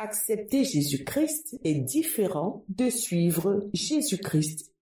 Accepter 0.00 0.62
Jésus-Christ 0.62 1.58
est 1.64 1.74
différent 1.74 2.62
de 2.68 2.88
suivre 2.88 3.68
Jésus-Christ. 3.72 4.72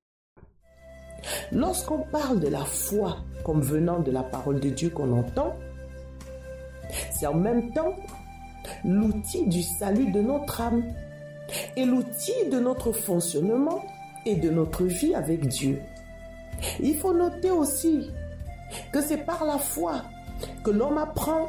Lorsqu'on 1.52 2.02
parle 2.12 2.38
de 2.38 2.48
la 2.48 2.66
foi 2.66 3.24
comme 3.42 3.62
venant 3.62 4.00
de 4.00 4.10
la 4.10 4.22
parole 4.22 4.60
de 4.60 4.68
Dieu 4.68 4.90
qu'on 4.90 5.18
entend, 5.18 5.56
c'est 7.10 7.26
en 7.26 7.32
même 7.32 7.72
temps 7.72 7.94
l'outil 8.84 9.46
du 9.46 9.62
salut 9.62 10.12
de 10.12 10.20
notre 10.20 10.60
âme 10.60 10.84
et 11.76 11.86
l'outil 11.86 12.50
de 12.52 12.60
notre 12.60 12.92
fonctionnement 12.92 13.86
et 14.26 14.36
de 14.36 14.50
notre 14.50 14.84
vie 14.84 15.14
avec 15.14 15.48
Dieu. 15.48 15.80
Il 16.78 16.94
faut 16.94 17.14
noter 17.14 17.50
aussi 17.50 18.10
que 18.92 19.00
c'est 19.00 19.24
par 19.24 19.46
la 19.46 19.56
foi 19.56 20.02
que 20.62 20.70
l'homme 20.70 20.98
apprend 20.98 21.48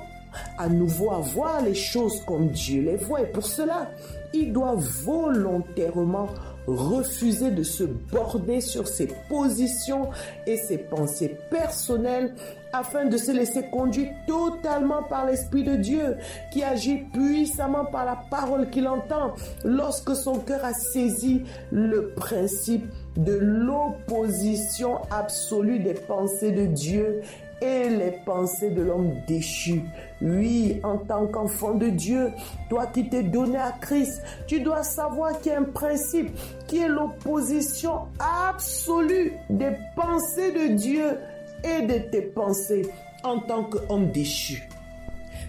à 0.58 0.68
nouveau 0.68 1.12
à 1.12 1.20
voir 1.20 1.62
les 1.62 1.76
choses 1.76 2.22
comme 2.26 2.50
Dieu 2.50 2.82
les 2.82 2.98
voit. 2.98 3.22
Et 3.22 3.28
pour 3.28 3.46
cela, 3.46 3.92
il 4.34 4.54
doit 4.54 4.76
volontairement 4.76 6.28
refuser 6.68 7.52
de 7.52 7.64
se 7.64 7.84
border 7.84 8.60
sur 8.60 8.88
ses 8.88 9.08
positions 9.30 10.10
et 10.46 10.58
ses 10.58 10.78
pensées 10.78 11.38
personnelles 11.50 12.34
afin 12.74 13.06
de 13.06 13.16
se 13.16 13.32
laisser 13.32 13.64
conduire 13.72 14.10
totalement 14.28 15.04
par 15.04 15.26
l'Esprit 15.26 15.64
de 15.64 15.78
Dieu 15.78 16.18
qui 16.52 16.64
agit 16.64 16.98
puissamment 17.14 17.86
par 17.86 18.06
la 18.06 18.20
parole 18.30 18.70
qu'il 18.70 18.88
entend 18.88 19.34
lorsque 19.64 20.14
son 20.14 20.40
cœur 20.40 20.64
a 20.66 20.74
saisi 20.74 21.44
le 21.72 22.10
principe 22.10 22.86
de 23.16 23.34
l'opposition 23.34 25.00
absolue 25.10 25.80
des 25.80 25.94
pensées 25.94 26.52
de 26.52 26.66
Dieu 26.66 27.22
et 27.62 27.90
les 27.90 28.12
pensées 28.26 28.70
de 28.70 28.82
l'homme 28.82 29.14
déchu. 29.28 29.82
Oui, 30.22 30.80
en 30.84 30.98
tant 30.98 31.28
qu'enfant 31.28 31.74
de 31.74 31.88
Dieu, 31.88 32.32
toi 32.70 32.88
qui 32.88 33.10
t'es 33.10 33.24
donné 33.24 33.58
à 33.58 33.74
Christ, 33.80 34.22
tu 34.48 34.62
dois 34.62 34.84
savoir 34.84 35.40
qu'il 35.40 35.52
y 35.52 35.56
a 35.56 35.60
un 35.60 35.64
principe 35.64 36.30
qui 36.68 36.80
est 36.80 36.88
l'opposition 36.88 38.08
absolue 38.20 39.34
des 39.50 39.72
pensées 39.96 40.52
de 40.52 40.74
Dieu 40.76 41.18
et 41.64 41.82
de 41.86 41.98
tes 42.10 42.22
pensées 42.22 42.90
en 43.24 43.40
tant 43.40 43.64
qu'homme 43.64 44.12
déchu. 44.12 44.68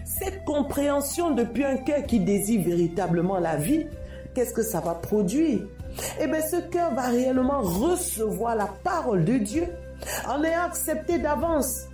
Cette 0.05 0.43
compréhension 0.43 1.31
depuis 1.31 1.63
un 1.63 1.77
cœur 1.77 2.03
qui 2.03 2.19
désire 2.19 2.63
véritablement 2.63 3.39
la 3.39 3.55
vie, 3.55 3.85
qu'est-ce 4.33 4.53
que 4.53 4.63
ça 4.63 4.79
va 4.79 4.95
produire? 4.95 5.61
Eh 6.19 6.27
bien, 6.27 6.41
ce 6.41 6.57
cœur 6.69 6.93
va 6.93 7.07
réellement 7.07 7.61
recevoir 7.61 8.55
la 8.55 8.67
parole 8.83 9.23
de 9.23 9.37
Dieu 9.37 9.67
en 10.27 10.43
ayant 10.43 10.63
accepté 10.63 11.19
d'avance 11.19 11.88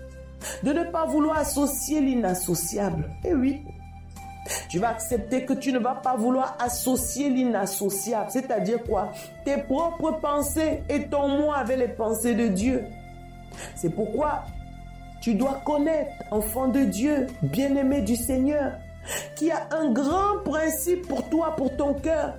de 0.63 0.73
ne 0.73 0.83
pas 0.83 1.05
vouloir 1.05 1.39
associer 1.39 2.01
l'inassociable. 2.01 3.09
Eh 3.23 3.33
oui, 3.33 3.63
tu 4.69 4.79
vas 4.79 4.89
accepter 4.89 5.45
que 5.45 5.53
tu 5.53 5.73
ne 5.73 5.79
vas 5.79 5.95
pas 5.95 6.15
vouloir 6.15 6.55
associer 6.59 7.29
l'inassociable. 7.29 8.29
C'est-à-dire 8.29 8.83
quoi? 8.83 9.11
Tes 9.43 9.57
propres 9.57 10.19
pensées 10.19 10.83
et 10.89 11.07
ton 11.07 11.27
moi 11.27 11.57
avec 11.57 11.77
les 11.77 11.87
pensées 11.87 12.35
de 12.35 12.47
Dieu. 12.47 12.83
C'est 13.75 13.89
pourquoi 13.89 14.43
tu 15.21 15.33
dois 15.33 15.61
connaître, 15.65 16.11
enfant 16.29 16.67
de 16.67 16.81
Dieu, 16.81 17.27
bien-aimé 17.41 18.02
du 18.02 18.15
Seigneur, 18.15 18.73
qui 19.35 19.49
a 19.49 19.67
un 19.71 19.91
grand 19.91 20.43
principe 20.43 21.07
pour 21.07 21.27
toi, 21.30 21.55
pour 21.55 21.75
ton 21.75 21.95
cœur. 21.95 22.35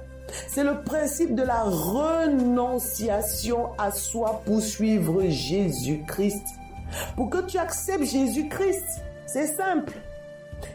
C'est 0.48 0.64
le 0.64 0.82
principe 0.82 1.34
de 1.34 1.42
la 1.42 1.62
renonciation 1.62 3.70
à 3.78 3.90
soi 3.90 4.42
pour 4.44 4.60
suivre 4.60 5.24
Jésus-Christ. 5.28 6.44
Pour 7.16 7.30
que 7.30 7.38
tu 7.46 7.58
acceptes 7.58 8.04
Jésus-Christ, 8.04 9.02
c'est 9.26 9.46
simple. 9.46 9.94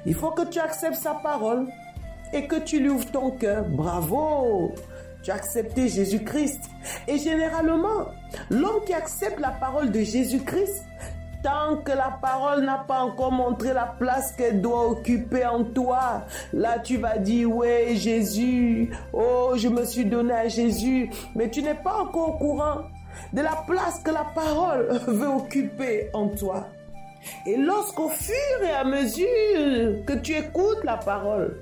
Il 0.06 0.14
faut 0.14 0.32
que 0.32 0.44
tu 0.44 0.60
acceptes 0.60 0.96
sa 0.96 1.16
parole 1.16 1.68
et 2.34 2.48
que 2.48 2.58
tu 2.58 2.80
lui 2.80 2.90
ouvres 2.90 3.12
ton 3.12 3.32
cœur. 3.32 3.66
Bravo! 3.66 4.74
Tu 5.24 5.30
as 5.30 5.36
accepté 5.36 5.88
Jésus-Christ. 5.88 6.62
Et 7.08 7.18
généralement, 7.18 8.08
l'homme 8.50 8.84
qui 8.86 8.94
accepte 8.94 9.40
la 9.40 9.52
parole 9.52 9.92
de 9.92 10.02
Jésus-Christ, 10.02 10.84
tant 11.44 11.78
que 11.78 11.92
la 11.92 12.18
parole 12.22 12.66
n'a 12.66 12.80
pas 12.88 13.02
encore 13.02 13.32
montré 13.32 13.74
la 13.74 13.86
place 13.86 14.32
qu'elle 14.34 14.62
doit 14.62 14.90
occuper 14.90 15.46
en 15.46 15.64
toi, 15.64 16.26
là 16.54 16.80
tu 16.80 16.98
vas 16.98 17.18
dire, 17.18 17.56
ouais 17.56 17.96
Jésus, 17.96 18.92
oh 19.14 19.54
je 19.56 19.68
me 19.68 19.84
suis 19.86 20.06
donné 20.06 20.34
à 20.34 20.48
Jésus, 20.48 21.10
mais 21.36 21.50
tu 21.50 21.62
n'es 21.62 21.76
pas 21.76 22.02
encore 22.02 22.30
au 22.30 22.38
courant 22.38 22.82
de 23.34 23.42
la 23.42 23.64
place 23.68 24.00
que 24.04 24.12
la 24.12 24.26
parole 24.36 24.88
veut 25.08 25.28
occuper 25.28 26.10
en 26.14 26.28
toi. 26.30 26.68
Et 27.46 27.56
lorsqu'au 27.56 28.10
fur 28.10 28.64
et 28.64 28.72
à 28.72 28.84
mesure 28.84 30.06
que 30.06 30.14
tu 30.14 30.36
écoutes 30.36 30.84
la 30.84 30.98
parole, 30.98 31.58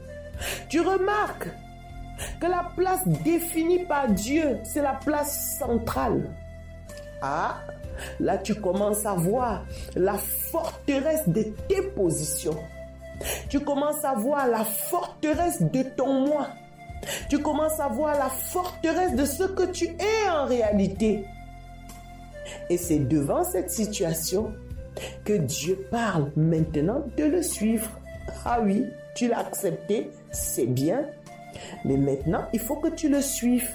tu 0.69 0.79
remarques 0.79 1.49
que 2.39 2.47
la 2.47 2.69
place 2.75 3.07
définie 3.23 3.85
par 3.85 4.07
Dieu, 4.07 4.57
c'est 4.63 4.81
la 4.81 4.93
place 4.93 5.57
centrale. 5.57 6.29
Ah, 7.21 7.57
là 8.19 8.37
tu 8.37 8.55
commences 8.55 9.05
à 9.05 9.13
voir 9.13 9.65
la 9.95 10.15
forteresse 10.15 11.27
de 11.27 11.43
tes 11.67 11.81
positions. 11.95 12.57
Tu 13.49 13.59
commences 13.59 14.03
à 14.05 14.13
voir 14.13 14.47
la 14.47 14.63
forteresse 14.63 15.61
de 15.61 15.83
ton 15.83 16.25
moi. 16.27 16.47
Tu 17.29 17.39
commences 17.39 17.79
à 17.79 17.87
voir 17.87 18.17
la 18.17 18.29
forteresse 18.29 19.15
de 19.15 19.25
ce 19.25 19.43
que 19.43 19.63
tu 19.63 19.85
es 19.85 20.29
en 20.29 20.45
réalité. 20.45 21.25
Et 22.69 22.77
c'est 22.77 22.99
devant 22.99 23.43
cette 23.43 23.71
situation 23.71 24.53
que 25.23 25.33
Dieu 25.33 25.85
parle 25.89 26.31
maintenant 26.35 27.03
de 27.17 27.23
le 27.23 27.41
suivre. 27.41 27.89
Ah 28.45 28.59
oui, 28.61 28.85
tu 29.15 29.27
l'as 29.27 29.39
accepté, 29.39 30.11
c'est 30.31 30.67
bien. 30.67 31.05
Mais 31.85 31.97
maintenant, 31.97 32.45
il 32.53 32.59
faut 32.59 32.75
que 32.75 32.89
tu 32.89 33.09
le 33.09 33.21
suives. 33.21 33.69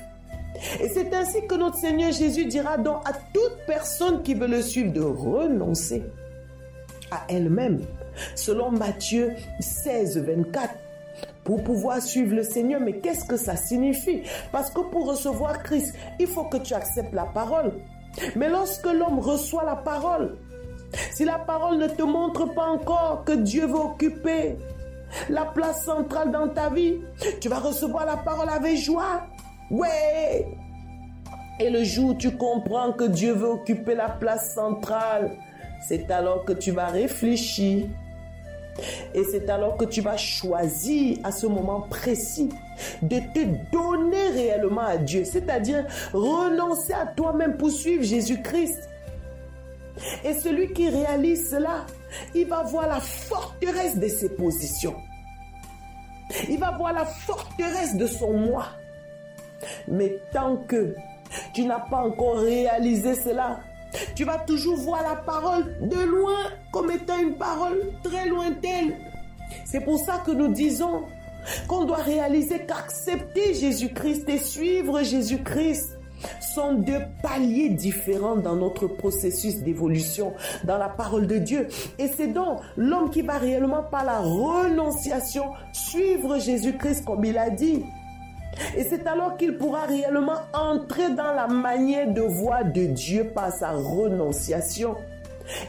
Et 0.81 0.89
c'est 0.89 1.13
ainsi 1.13 1.45
que 1.47 1.57
notre 1.57 1.77
Seigneur 1.77 2.13
Jésus 2.13 2.47
dira 2.47 2.79
donc 2.79 3.09
à 3.09 3.13
toute 3.33 3.67
personne 3.67 4.23
qui 4.23 4.35
veut 4.35 4.47
le 4.47 4.63
suivre 4.63 4.93
de 4.93 5.01
renoncer 5.03 6.05
à 7.11 7.25
elle-même. 7.29 7.81
Selon 8.37 8.71
Matthieu 8.71 9.33
16, 9.59 10.19
24, 10.19 10.75
pour 11.45 11.63
pouvoir 11.63 12.01
suivre 12.01 12.35
le 12.35 12.43
Seigneur. 12.43 12.81
Mais 12.81 12.95
qu'est-ce 12.99 13.25
que 13.25 13.37
ça 13.37 13.57
signifie? 13.57 14.23
Parce 14.51 14.71
que 14.71 14.81
pour 14.81 15.07
recevoir 15.07 15.63
Christ, 15.63 15.95
il 16.19 16.27
faut 16.27 16.45
que 16.45 16.57
tu 16.57 16.75
acceptes 16.75 17.13
la 17.13 17.27
parole. 17.27 17.75
Mais 18.37 18.49
lorsque 18.49 18.87
l'homme 18.87 19.19
reçoit 19.19 19.65
la 19.65 19.77
parole, 19.77 20.37
si 21.13 21.25
la 21.25 21.39
parole 21.39 21.79
ne 21.79 21.89
te 21.89 22.03
montre 22.03 22.47
pas 22.55 22.67
encore 22.67 23.25
que 23.25 23.33
Dieu 23.33 23.67
veut 23.67 23.81
occuper 23.81 24.57
la 25.29 25.45
place 25.45 25.85
centrale 25.85 26.31
dans 26.31 26.49
ta 26.49 26.71
vie, 26.71 27.01
tu 27.41 27.49
vas 27.49 27.59
recevoir 27.59 28.07
la 28.07 28.17
parole 28.17 28.49
avec 28.49 28.77
joie. 28.77 29.27
Ouais. 29.71 30.47
Et 31.61 31.71
le 31.71 31.85
jour 31.85 32.11
où 32.11 32.15
tu 32.15 32.37
comprends 32.37 32.93
que 32.93 33.05
Dieu 33.05 33.33
veut 33.33 33.49
occuper 33.49 33.95
la 33.95 34.09
place 34.09 34.55
centrale, 34.55 35.37
c'est 35.87 36.11
alors 36.11 36.45
que 36.45 36.53
tu 36.53 36.73
vas 36.73 36.87
réfléchir 36.87 37.87
et 39.15 39.23
c'est 39.25 39.49
alors 39.49 39.77
que 39.77 39.85
tu 39.85 40.01
vas 40.01 40.17
choisir 40.17 41.19
à 41.23 41.31
ce 41.31 41.47
moment 41.47 41.83
précis 41.83 42.49
de 43.03 43.19
te 43.19 43.45
donner 43.71 44.29
réellement 44.31 44.83
à 44.83 44.97
Dieu, 44.97 45.25
c'est-à-dire 45.25 45.87
renoncer 46.13 46.93
à 46.93 47.07
toi-même 47.07 47.57
pour 47.57 47.71
suivre 47.71 48.03
Jésus-Christ. 48.03 48.89
Et 50.25 50.35
celui 50.35 50.73
qui 50.73 50.89
réalise 50.89 51.51
cela, 51.51 51.87
il 52.35 52.49
va 52.49 52.65
voir 52.65 52.89
la 52.89 53.01
forteresse 53.01 53.97
de 53.97 54.09
ses 54.09 54.31
positions. 54.31 54.97
Il 56.49 56.59
va 56.59 56.73
voir 56.73 56.93
la 56.93 57.05
forteresse 57.05 57.97
de 57.97 58.07
son 58.07 58.33
moi. 58.33 58.67
Mais 59.87 60.19
tant 60.33 60.57
que 60.57 60.95
tu 61.55 61.65
n'as 61.65 61.81
pas 61.81 61.99
encore 61.99 62.39
réalisé 62.39 63.15
cela, 63.15 63.61
tu 64.17 64.25
vas 64.25 64.39
toujours 64.39 64.77
voir 64.77 65.03
la 65.03 65.15
parole 65.15 65.79
de 65.81 66.01
loin 66.01 66.51
comme 66.75 66.91
étant 66.91 67.21
une 67.21 67.35
parole 67.35 67.79
très 68.03 68.29
lointaine. 68.29 68.95
C'est 69.65 69.85
pour 69.85 69.97
ça 70.01 70.21
que 70.27 70.33
nous 70.33 70.49
disons 70.49 71.05
qu'on 71.69 71.85
doit 71.85 71.99
réaliser 71.99 72.63
qu'accepter 72.67 73.55
Jésus-Christ 73.55 74.29
et 74.29 74.39
suivre 74.39 75.01
Jésus-Christ 75.05 75.97
sont 76.41 76.75
deux 76.75 77.03
paliers 77.23 77.69
différents 77.69 78.35
dans 78.35 78.57
notre 78.57 78.89
processus 78.89 79.59
d'évolution 79.59 80.33
dans 80.65 80.77
la 80.77 80.89
parole 80.89 81.29
de 81.29 81.39
Dieu. 81.39 81.69
Et 82.01 82.09
c'est 82.09 82.33
donc 82.33 82.59
l'homme 82.77 83.11
qui 83.11 83.23
va 83.23 83.39
réellement 83.39 83.85
par 83.85 84.05
la 84.05 84.19
renonciation 84.19 85.45
suivre 85.73 86.41
Jésus-Christ 86.41 87.05
comme 87.05 87.25
il 87.25 87.39
a 87.39 87.51
dit. 87.51 87.85
Et 88.77 88.83
c'est 88.83 89.07
alors 89.07 89.37
qu'il 89.37 89.59
pourra 89.59 89.83
réellement 89.83 90.39
entrer 90.53 91.11
dans 91.11 91.35
la 91.35 91.47
manière 91.47 92.13
de 92.13 92.23
voir 92.23 92.65
de 92.65 92.87
Dieu 92.87 93.31
par 93.33 93.53
sa 93.53 93.71
renonciation. 93.71 94.97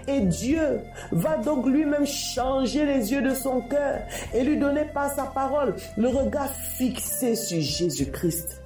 Et 0.07 0.21
Dieu 0.21 0.79
va 1.11 1.37
donc 1.37 1.65
lui-même 1.65 2.05
changer 2.05 2.85
les 2.85 3.11
yeux 3.11 3.21
de 3.21 3.33
son 3.33 3.61
cœur 3.61 3.99
et 4.33 4.43
lui 4.43 4.57
donner 4.57 4.85
par 4.93 5.13
sa 5.13 5.23
parole 5.23 5.75
le 5.97 6.07
regard 6.07 6.49
fixé 6.49 7.35
sur 7.35 7.59
Jésus-Christ. 7.59 8.61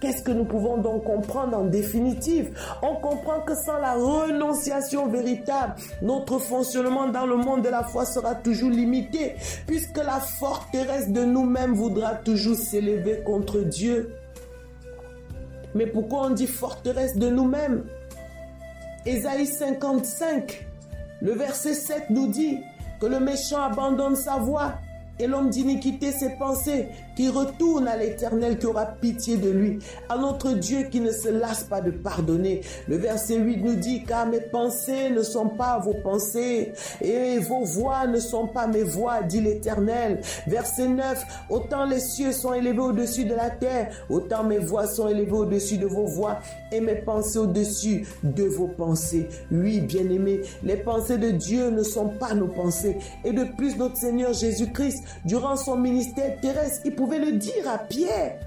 Qu'est-ce 0.00 0.22
que 0.22 0.30
nous 0.30 0.44
pouvons 0.44 0.76
donc 0.76 1.02
comprendre 1.02 1.58
en 1.58 1.64
définitive? 1.64 2.56
On 2.82 2.94
comprend 2.96 3.40
que 3.40 3.54
sans 3.56 3.78
la 3.78 3.94
renonciation 3.94 5.08
véritable, 5.08 5.74
notre 6.02 6.38
fonctionnement 6.38 7.08
dans 7.08 7.26
le 7.26 7.36
monde 7.36 7.62
de 7.62 7.68
la 7.68 7.82
foi 7.82 8.04
sera 8.04 8.36
toujours 8.36 8.70
limité, 8.70 9.34
puisque 9.66 9.96
la 9.96 10.20
forteresse 10.20 11.10
de 11.10 11.24
nous-mêmes 11.24 11.74
voudra 11.74 12.14
toujours 12.14 12.56
s'élever 12.56 13.22
contre 13.24 13.58
Dieu. 13.58 14.14
Mais 15.74 15.86
pourquoi 15.86 16.26
on 16.26 16.30
dit 16.30 16.46
forteresse 16.46 17.16
de 17.16 17.28
nous-mêmes? 17.28 17.84
Ésaïe 19.08 19.46
55, 19.46 20.66
le 21.22 21.32
verset 21.32 21.72
7 21.72 22.10
nous 22.10 22.28
dit 22.28 22.58
que 23.00 23.06
le 23.06 23.18
méchant 23.18 23.62
abandonne 23.62 24.14
sa 24.14 24.36
voix 24.36 24.74
et 25.18 25.26
l'homme 25.26 25.48
d'iniquité 25.48 26.12
ses 26.12 26.36
pensées, 26.36 26.88
qui 27.18 27.30
retourne 27.30 27.88
à 27.88 27.96
l'Éternel, 27.96 28.58
qui 28.58 28.66
aura 28.66 28.86
pitié 28.86 29.38
de 29.38 29.50
lui, 29.50 29.80
à 30.08 30.16
notre 30.16 30.52
Dieu 30.52 30.84
qui 30.84 31.00
ne 31.00 31.10
se 31.10 31.28
lasse 31.28 31.64
pas 31.64 31.80
de 31.80 31.90
pardonner. 31.90 32.60
Le 32.86 32.96
verset 32.96 33.38
8 33.38 33.56
nous 33.56 33.74
dit, 33.74 34.04
car 34.04 34.24
mes 34.24 34.40
pensées 34.40 35.10
ne 35.10 35.24
sont 35.24 35.48
pas 35.48 35.80
vos 35.80 35.94
pensées, 35.94 36.74
et 37.00 37.38
vos 37.40 37.64
voix 37.64 38.06
ne 38.06 38.20
sont 38.20 38.46
pas 38.46 38.68
mes 38.68 38.84
voix, 38.84 39.22
dit 39.22 39.40
l'Éternel. 39.40 40.20
Verset 40.46 40.86
9, 40.86 41.24
autant 41.50 41.86
les 41.86 41.98
cieux 41.98 42.30
sont 42.30 42.54
élevés 42.54 42.78
au-dessus 42.78 43.24
de 43.24 43.34
la 43.34 43.50
terre, 43.50 43.90
autant 44.08 44.44
mes 44.44 44.58
voix 44.58 44.86
sont 44.86 45.08
élevées 45.08 45.32
au-dessus 45.32 45.78
de 45.78 45.86
vos 45.86 46.06
voix, 46.06 46.38
et 46.70 46.80
mes 46.80 46.94
pensées 46.94 47.40
au-dessus 47.40 48.06
de 48.22 48.44
vos 48.44 48.68
pensées. 48.68 49.26
Oui, 49.50 49.80
bien-aimés, 49.80 50.42
les 50.62 50.76
pensées 50.76 51.18
de 51.18 51.32
Dieu 51.32 51.70
ne 51.70 51.82
sont 51.82 52.10
pas 52.10 52.34
nos 52.34 52.46
pensées. 52.46 52.96
Et 53.24 53.32
de 53.32 53.42
plus, 53.56 53.76
notre 53.76 53.96
Seigneur 53.96 54.32
Jésus-Christ 54.34 55.02
durant 55.24 55.56
son 55.56 55.76
ministère 55.76 56.40
terrestre, 56.40 56.82
il 56.84 56.94
le 57.16 57.32
dire 57.32 57.68
à 57.68 57.78
Pierre 57.78 58.38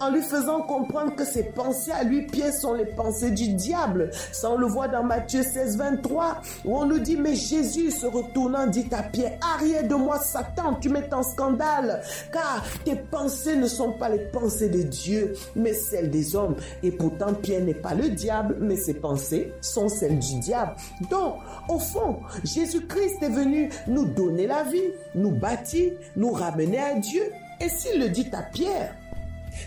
en 0.00 0.10
lui 0.10 0.22
faisant 0.22 0.62
comprendre 0.62 1.14
que 1.14 1.24
ses 1.24 1.44
pensées 1.44 1.92
à 1.92 2.04
lui, 2.04 2.22
Pierre, 2.26 2.52
sont 2.52 2.74
les 2.74 2.86
pensées 2.86 3.30
du 3.30 3.54
diable. 3.54 4.10
Ça, 4.32 4.50
on 4.50 4.56
le 4.56 4.66
voit 4.66 4.88
dans 4.88 5.02
Matthieu 5.02 5.42
16, 5.42 5.76
23, 5.78 6.42
où 6.64 6.76
on 6.76 6.86
nous 6.86 6.98
dit, 6.98 7.16
mais 7.16 7.34
Jésus, 7.34 7.90
se 7.90 8.06
retournant, 8.06 8.66
dit 8.66 8.86
à 8.92 9.02
Pierre, 9.02 9.38
arrière 9.54 9.86
de 9.86 9.94
moi, 9.94 10.18
Satan, 10.18 10.74
tu 10.80 10.88
mets 10.88 11.12
en 11.12 11.22
scandale, 11.22 12.02
car 12.32 12.64
tes 12.84 12.96
pensées 12.96 13.56
ne 13.56 13.66
sont 13.66 13.92
pas 13.92 14.08
les 14.08 14.18
pensées 14.18 14.68
de 14.68 14.82
Dieu, 14.82 15.34
mais 15.54 15.72
celles 15.72 16.10
des 16.10 16.34
hommes. 16.34 16.56
Et 16.82 16.90
pourtant, 16.90 17.32
Pierre 17.34 17.62
n'est 17.62 17.74
pas 17.74 17.94
le 17.94 18.10
diable, 18.10 18.56
mais 18.60 18.76
ses 18.76 18.94
pensées 18.94 19.52
sont 19.60 19.88
celles 19.88 20.18
du 20.18 20.38
diable. 20.40 20.74
Donc, 21.10 21.36
au 21.68 21.78
fond, 21.78 22.18
Jésus-Christ 22.42 23.22
est 23.22 23.28
venu 23.28 23.70
nous 23.86 24.06
donner 24.06 24.46
la 24.46 24.64
vie, 24.64 24.92
nous 25.14 25.30
bâtir, 25.30 25.92
nous 26.16 26.32
ramener 26.32 26.78
à 26.78 26.94
Dieu. 26.94 27.22
Et 27.60 27.68
s'il 27.68 28.00
le 28.00 28.08
dit 28.08 28.28
à 28.32 28.42
Pierre, 28.42 28.94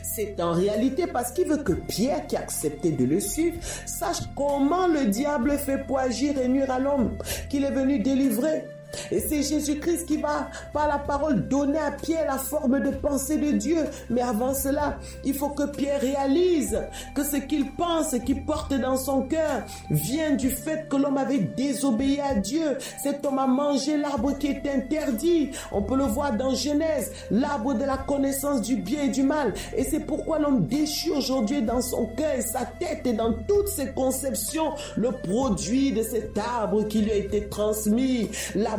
c'est 0.04 0.40
en 0.42 0.52
réalité 0.52 1.08
parce 1.08 1.32
qu'il 1.32 1.48
veut 1.48 1.64
que 1.64 1.74
Pierre, 1.74 2.26
qui 2.28 2.36
a 2.36 2.42
accepté 2.42 2.92
de 2.92 3.06
le 3.06 3.20
suivre, 3.20 3.58
sache 3.86 4.22
comment 4.36 4.88
le 4.88 5.06
diable 5.06 5.58
fait 5.58 5.86
pour 5.86 6.00
agir 6.00 6.38
et 6.38 6.48
nuire 6.48 6.72
à 6.72 6.80
l'homme, 6.80 7.18
qu'il 7.50 7.64
est 7.64 7.72
venu 7.72 8.00
délivrer. 8.00 8.66
Et 9.12 9.20
c'est 9.20 9.42
Jésus-Christ 9.42 10.06
qui 10.06 10.18
va, 10.18 10.50
par 10.74 10.88
la 10.88 10.98
parole, 10.98 11.48
donner 11.48 11.80
à 11.80 11.92
Pierre 11.92 12.28
la 12.28 12.38
forme 12.38 12.80
de 12.80 12.92
pensée 12.92 13.38
de 13.38 13.52
Dieu. 13.52 13.86
Mais 14.10 14.22
avant 14.22 14.54
cela, 14.54 14.98
il 15.24 15.34
faut 15.34 15.50
que 15.50 15.64
Pierre 15.64 16.02
réalise 16.02 16.82
que 17.16 17.24
ce 17.24 17.38
qu'il 17.38 17.72
pense 17.72 18.14
et 18.14 18.24
qu'il 18.24 18.46
porte 18.46 18.74
dans 18.74 18.98
son 18.98 19.24
cœur 19.24 19.64
vient 19.90 20.36
du 20.36 20.50
fait 20.50 20.88
que 20.90 20.98
l'homme 20.98 21.18
avait 21.18 21.40
désobéi 21.40 22.20
à 22.20 22.36
Dieu. 22.36 22.78
Cet 23.02 23.26
homme 23.26 23.40
a 23.40 23.48
mangé 23.48 23.98
l'arbre 23.98 24.38
qui 24.38 24.48
est 24.48 24.68
interdit. 24.68 25.52
On 25.72 25.82
peut 25.82 25.98
le 25.98 26.04
voir 26.04 26.34
dans 26.34 26.54
Genèse, 26.54 27.12
l'arbre 27.32 27.74
de 27.74 27.84
la 27.84 27.98
connaissance 27.98 28.62
du 28.62 28.76
bien 28.76 29.04
et 29.04 29.10
du 29.10 29.24
mal. 29.24 29.54
Et 29.76 29.84
c'est 29.84 30.00
pourquoi 30.00 30.40
l'homme 30.40 30.66
déchue 30.66 31.12
aujourd'hui 31.12 31.62
dans 31.62 31.82
son 31.82 32.08
cœur 32.08 32.34
et 32.38 32.42
sa 32.42 32.66
tête 32.80 33.06
et 33.06 33.14
dans 33.14 33.34
toutes 33.34 33.68
ses 33.68 33.92
conceptions 33.92 34.74
le 34.96 35.12
produit 35.12 35.92
de 35.92 36.04
cet 36.04 36.38
arbre 36.38 36.88
qui 36.88 37.02
lui 37.02 37.12
a 37.12 37.16
été 37.16 37.48
transmis. 37.48 38.30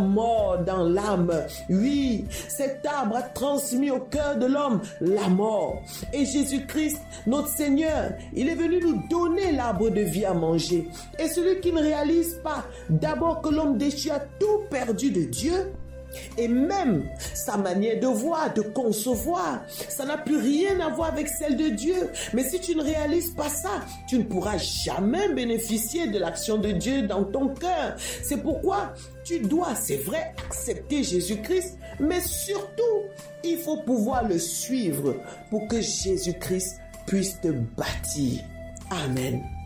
Mort 0.08 0.58
dans 0.66 0.84
l'âme. 0.84 1.32
Oui, 1.68 2.24
cet 2.48 2.84
arbre 2.86 3.16
a 3.16 3.22
transmis 3.22 3.90
au 3.90 4.00
cœur 4.00 4.36
de 4.36 4.46
l'homme 4.46 4.80
la 5.00 5.28
mort. 5.28 5.82
Et 6.12 6.24
Jésus-Christ, 6.24 7.00
notre 7.26 7.48
Seigneur, 7.48 8.12
il 8.34 8.48
est 8.48 8.54
venu 8.54 8.80
nous 8.80 9.02
donner 9.08 9.52
l'arbre 9.52 9.90
de 9.90 10.00
vie 10.00 10.24
à 10.24 10.34
manger. 10.34 10.88
Et 11.18 11.28
celui 11.28 11.60
qui 11.60 11.72
ne 11.72 11.80
réalise 11.80 12.40
pas 12.42 12.64
d'abord 12.88 13.40
que 13.40 13.50
l'homme 13.50 13.78
déchu 13.78 14.10
a 14.10 14.20
tout 14.20 14.62
perdu 14.70 15.10
de 15.10 15.22
Dieu, 15.22 15.72
et 16.36 16.48
même 16.48 17.04
sa 17.34 17.56
manière 17.56 18.00
de 18.00 18.06
voir, 18.06 18.52
de 18.54 18.62
concevoir, 18.62 19.62
ça 19.88 20.04
n'a 20.04 20.18
plus 20.18 20.36
rien 20.36 20.80
à 20.80 20.88
voir 20.88 21.08
avec 21.08 21.28
celle 21.28 21.56
de 21.56 21.68
Dieu. 21.68 22.10
Mais 22.32 22.48
si 22.48 22.60
tu 22.60 22.74
ne 22.74 22.82
réalises 22.82 23.30
pas 23.30 23.48
ça, 23.48 23.82
tu 24.08 24.18
ne 24.18 24.24
pourras 24.24 24.58
jamais 24.58 25.28
bénéficier 25.34 26.06
de 26.08 26.18
l'action 26.18 26.58
de 26.58 26.72
Dieu 26.72 27.02
dans 27.02 27.24
ton 27.24 27.48
cœur. 27.48 27.96
C'est 28.22 28.42
pourquoi 28.42 28.94
tu 29.24 29.40
dois, 29.40 29.74
c'est 29.74 29.96
vrai, 29.96 30.34
accepter 30.46 31.02
Jésus-Christ, 31.02 31.78
mais 32.00 32.20
surtout, 32.20 32.82
il 33.44 33.58
faut 33.58 33.78
pouvoir 33.78 34.26
le 34.26 34.38
suivre 34.38 35.16
pour 35.50 35.68
que 35.68 35.80
Jésus-Christ 35.80 36.78
puisse 37.06 37.40
te 37.40 37.48
bâtir. 37.48 38.42
Amen. 38.90 39.57